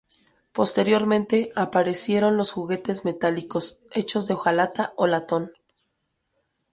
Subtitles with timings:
[0.51, 5.51] Posteriormente, aparecieron los juguetes metálicos, hechos de hojalata o latón.